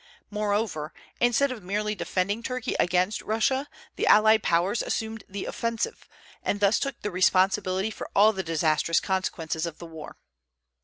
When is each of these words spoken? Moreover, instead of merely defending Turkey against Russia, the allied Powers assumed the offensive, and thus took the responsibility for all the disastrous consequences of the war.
Moreover, 0.31 0.95
instead 1.19 1.51
of 1.51 1.61
merely 1.61 1.93
defending 1.93 2.41
Turkey 2.41 2.75
against 2.79 3.21
Russia, 3.21 3.67
the 3.97 4.07
allied 4.07 4.41
Powers 4.41 4.81
assumed 4.81 5.23
the 5.29 5.45
offensive, 5.45 6.07
and 6.41 6.59
thus 6.59 6.79
took 6.79 6.99
the 7.03 7.11
responsibility 7.11 7.91
for 7.91 8.09
all 8.15 8.33
the 8.33 8.41
disastrous 8.41 8.99
consequences 8.99 9.67
of 9.67 9.77
the 9.77 9.85
war. 9.85 10.17